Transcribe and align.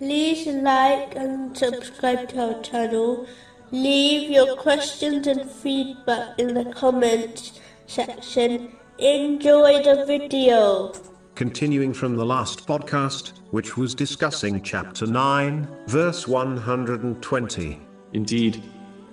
like 0.00 1.14
and 1.14 1.56
subscribe 1.56 2.28
to 2.30 2.54
our 2.54 2.62
channel. 2.62 3.26
Leave 3.70 4.30
your 4.30 4.56
questions 4.56 5.26
and 5.26 5.48
feedback 5.48 6.38
in 6.38 6.54
the 6.54 6.64
comments 6.72 7.60
section. 7.86 8.72
Enjoy 8.98 9.82
the 9.82 10.04
video. 10.06 10.92
Continuing 11.34 11.92
from 11.92 12.16
the 12.16 12.24
last 12.24 12.66
podcast, 12.66 13.32
which 13.50 13.76
was 13.76 13.94
discussing 13.94 14.62
chapter 14.62 15.06
9, 15.06 15.68
verse 15.86 16.28
120. 16.28 17.80
Indeed, 18.12 18.62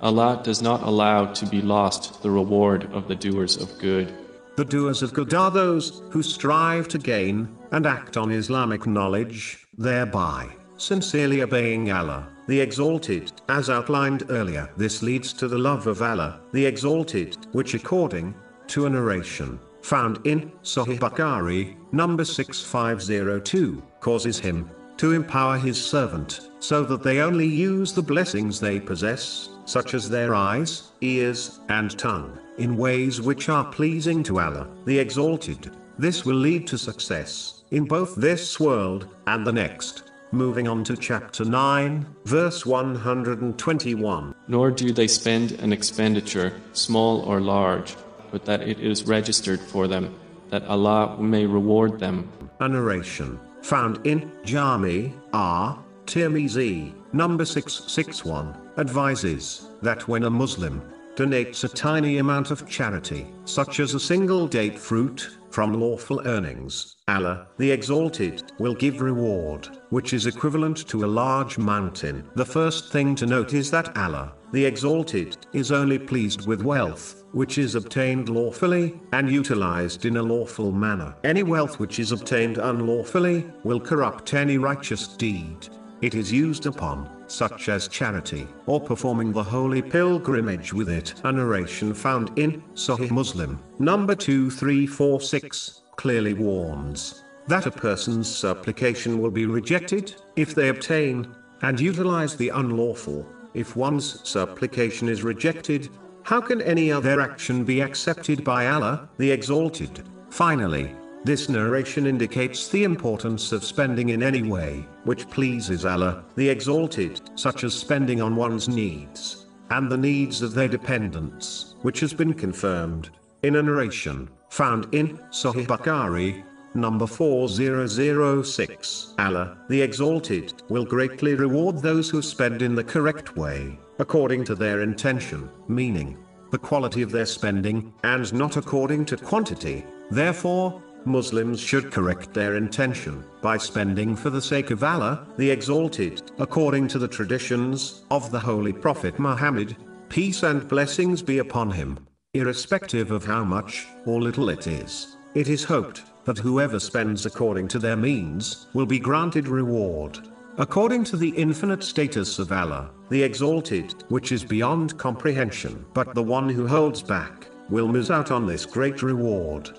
Allah 0.01 0.41
does 0.43 0.61
not 0.61 0.83
allow 0.83 1.25
to 1.25 1.45
be 1.47 1.61
lost 1.61 2.21
the 2.21 2.29
reward 2.29 2.91
of 2.91 3.07
the 3.07 3.15
doers 3.15 3.57
of 3.57 3.77
good. 3.79 4.13
The 4.55 4.65
doers 4.65 5.01
of 5.01 5.13
good 5.13 5.33
are 5.33 5.49
those 5.49 6.01
who 6.09 6.21
strive 6.21 6.87
to 6.89 6.97
gain 6.97 7.55
and 7.71 7.85
act 7.85 8.17
on 8.17 8.31
Islamic 8.31 8.85
knowledge, 8.85 9.65
thereby 9.77 10.49
sincerely 10.81 11.41
obeying 11.41 11.91
Allah, 11.91 12.27
the 12.47 12.59
Exalted, 12.59 13.31
as 13.49 13.69
outlined 13.69 14.23
earlier. 14.29 14.69
This 14.77 15.01
leads 15.01 15.31
to 15.33 15.47
the 15.47 15.57
love 15.57 15.87
of 15.87 16.01
Allah, 16.01 16.41
the 16.51 16.65
Exalted, 16.65 17.37
which 17.51 17.73
according 17.75 18.33
to 18.67 18.85
a 18.85 18.89
narration 18.89 19.59
found 19.81 20.19
in 20.25 20.51
Sahih 20.63 20.99
Bukhari, 20.99 21.75
number 21.91 22.25
6502, 22.25 23.81
causes 23.99 24.39
him 24.39 24.69
to 24.97 25.13
empower 25.13 25.57
his 25.57 25.83
servant, 25.83 26.49
so 26.59 26.83
that 26.83 27.01
they 27.01 27.19
only 27.21 27.47
use 27.47 27.93
the 27.93 28.01
blessings 28.01 28.59
they 28.59 28.79
possess, 28.79 29.49
such 29.65 29.93
as 29.93 30.09
their 30.09 30.35
eyes, 30.35 30.91
ears, 31.01 31.59
and 31.69 31.97
tongue, 31.97 32.37
in 32.57 32.77
ways 32.77 33.21
which 33.21 33.49
are 33.49 33.65
pleasing 33.71 34.21
to 34.23 34.39
Allah, 34.39 34.67
the 34.85 34.99
Exalted. 34.99 35.71
This 35.97 36.25
will 36.25 36.35
lead 36.35 36.67
to 36.67 36.77
success, 36.77 37.63
in 37.71 37.85
both 37.85 38.15
this 38.15 38.59
world, 38.59 39.07
and 39.27 39.45
the 39.45 39.53
next. 39.53 40.10
Moving 40.33 40.69
on 40.69 40.85
to 40.85 40.95
chapter 40.95 41.43
9, 41.43 42.05
verse 42.23 42.65
121. 42.65 44.33
Nor 44.47 44.71
do 44.71 44.93
they 44.93 45.07
spend 45.07 45.51
an 45.59 45.73
expenditure, 45.73 46.53
small 46.71 47.19
or 47.23 47.41
large, 47.41 47.97
but 48.31 48.45
that 48.45 48.61
it 48.61 48.79
is 48.79 49.03
registered 49.03 49.59
for 49.59 49.89
them, 49.89 50.15
that 50.49 50.63
Allah 50.67 51.17
may 51.19 51.45
reward 51.45 51.99
them. 51.99 52.31
A 52.61 52.69
narration 52.69 53.41
found 53.61 53.99
in 54.07 54.31
Jami 54.45 55.13
At 55.33 55.79
Tirmizi, 56.05 56.93
number 57.11 57.43
661, 57.43 58.55
advises 58.77 59.67
that 59.81 60.07
when 60.07 60.23
a 60.23 60.29
Muslim 60.29 60.81
donates 61.15 61.63
a 61.63 61.67
tiny 61.67 62.17
amount 62.17 62.51
of 62.51 62.67
charity, 62.67 63.27
such 63.45 63.79
as 63.79 63.93
a 63.93 63.99
single 63.99 64.47
date 64.47 64.77
fruit, 64.77 65.29
from 65.51 65.73
lawful 65.73 66.21
earnings, 66.25 66.95
Allah, 67.07 67.47
the 67.57 67.71
Exalted, 67.71 68.53
will 68.57 68.73
give 68.73 69.01
reward, 69.01 69.67
which 69.89 70.13
is 70.13 70.25
equivalent 70.25 70.87
to 70.87 71.03
a 71.03 71.07
large 71.07 71.57
mountain. 71.57 72.29
The 72.35 72.45
first 72.45 72.91
thing 72.91 73.15
to 73.15 73.25
note 73.25 73.53
is 73.53 73.69
that 73.71 73.95
Allah, 73.97 74.33
the 74.53 74.63
Exalted, 74.65 75.37
is 75.51 75.71
only 75.71 75.99
pleased 75.99 76.47
with 76.47 76.63
wealth, 76.63 77.25
which 77.33 77.57
is 77.57 77.75
obtained 77.75 78.29
lawfully, 78.29 78.99
and 79.11 79.29
utilized 79.29 80.05
in 80.05 80.17
a 80.17 80.23
lawful 80.23 80.71
manner. 80.71 81.13
Any 81.25 81.43
wealth 81.43 81.79
which 81.79 81.99
is 81.99 82.13
obtained 82.13 82.57
unlawfully, 82.57 83.45
will 83.63 83.79
corrupt 83.79 84.33
any 84.33 84.57
righteous 84.57 85.07
deed. 85.07 85.67
It 86.01 86.15
is 86.15 86.31
used 86.31 86.65
upon, 86.65 87.07
such 87.27 87.69
as 87.69 87.87
charity, 87.87 88.47
or 88.65 88.81
performing 88.81 89.31
the 89.31 89.43
holy 89.43 89.83
pilgrimage 89.83 90.73
with 90.73 90.89
it. 90.89 91.13
A 91.23 91.31
narration 91.31 91.93
found 91.93 92.37
in 92.39 92.63
Sahih 92.73 93.11
Muslim, 93.11 93.59
number 93.77 94.15
2346, 94.15 95.81
clearly 95.97 96.33
warns 96.33 97.23
that 97.47 97.67
a 97.67 97.71
person's 97.71 98.33
supplication 98.33 99.21
will 99.21 99.29
be 99.29 99.45
rejected 99.45 100.15
if 100.35 100.55
they 100.55 100.69
obtain 100.69 101.27
and 101.61 101.79
utilize 101.79 102.35
the 102.35 102.49
unlawful. 102.49 103.27
If 103.53 103.75
one's 103.75 104.27
supplication 104.27 105.07
is 105.07 105.23
rejected, 105.23 105.89
how 106.23 106.41
can 106.41 106.61
any 106.61 106.91
other 106.91 107.21
action 107.21 107.63
be 107.63 107.81
accepted 107.81 108.43
by 108.43 108.67
Allah, 108.67 109.09
the 109.17 109.29
Exalted? 109.29 110.03
Finally, 110.29 110.95
this 111.23 111.49
narration 111.49 112.07
indicates 112.07 112.69
the 112.69 112.83
importance 112.83 113.51
of 113.51 113.63
spending 113.63 114.09
in 114.09 114.23
any 114.23 114.41
way 114.41 114.85
which 115.03 115.29
pleases 115.29 115.85
Allah, 115.85 116.23
the 116.35 116.49
Exalted, 116.49 117.21
such 117.35 117.63
as 117.63 117.73
spending 117.73 118.21
on 118.21 118.35
one's 118.35 118.67
needs, 118.67 119.45
and 119.69 119.91
the 119.91 119.97
needs 119.97 120.41
of 120.41 120.53
their 120.53 120.67
dependents, 120.67 121.75
which 121.81 121.99
has 121.99 122.13
been 122.13 122.33
confirmed 122.33 123.11
in 123.43 123.57
a 123.57 123.61
narration 123.61 124.29
found 124.49 124.87
in 124.93 125.17
Sahih 125.29 125.67
Bukhari, 125.67 126.43
number 126.73 127.05
4006. 127.05 129.13
Allah, 129.19 129.57
the 129.69 129.81
Exalted, 129.81 130.53
will 130.69 130.85
greatly 130.85 131.35
reward 131.35 131.77
those 131.77 132.09
who 132.09 132.21
spend 132.21 132.61
in 132.61 132.75
the 132.75 132.83
correct 132.83 133.37
way, 133.37 133.77
according 133.99 134.43
to 134.45 134.55
their 134.55 134.81
intention, 134.81 135.49
meaning 135.67 136.17
the 136.51 136.57
quality 136.57 137.01
of 137.01 137.11
their 137.11 137.25
spending, 137.25 137.93
and 138.03 138.33
not 138.33 138.57
according 138.57 139.05
to 139.05 139.17
quantity. 139.17 139.85
Therefore, 140.09 140.81
Muslims 141.05 141.59
should 141.59 141.91
correct 141.91 142.33
their 142.33 142.55
intention 142.55 143.23
by 143.41 143.57
spending 143.57 144.15
for 144.15 144.29
the 144.29 144.41
sake 144.41 144.71
of 144.71 144.83
Allah, 144.83 145.25
the 145.37 145.49
Exalted, 145.49 146.21
according 146.39 146.87
to 146.89 146.99
the 146.99 147.07
traditions 147.07 148.03
of 148.11 148.31
the 148.31 148.39
Holy 148.39 148.73
Prophet 148.73 149.17
Muhammad, 149.17 149.75
peace 150.09 150.43
and 150.43 150.67
blessings 150.67 151.21
be 151.21 151.39
upon 151.39 151.71
him, 151.71 151.97
irrespective 152.33 153.11
of 153.11 153.25
how 153.25 153.43
much 153.43 153.87
or 154.05 154.21
little 154.21 154.49
it 154.49 154.67
is. 154.67 155.17
It 155.33 155.47
is 155.47 155.63
hoped 155.63 156.03
that 156.25 156.37
whoever 156.37 156.79
spends 156.79 157.25
according 157.25 157.67
to 157.69 157.79
their 157.79 157.97
means 157.97 158.67
will 158.73 158.85
be 158.85 158.99
granted 158.99 159.47
reward. 159.47 160.19
According 160.57 161.05
to 161.05 161.17
the 161.17 161.29
infinite 161.29 161.83
status 161.83 162.37
of 162.37 162.51
Allah, 162.51 162.91
the 163.09 163.23
Exalted, 163.23 164.03
which 164.09 164.31
is 164.31 164.43
beyond 164.43 164.97
comprehension, 164.97 165.85
but 165.93 166.13
the 166.13 166.21
one 166.21 166.49
who 166.49 166.67
holds 166.67 167.01
back 167.01 167.47
will 167.69 167.87
miss 167.87 168.11
out 168.11 168.31
on 168.31 168.45
this 168.45 168.65
great 168.65 169.01
reward. 169.01 169.71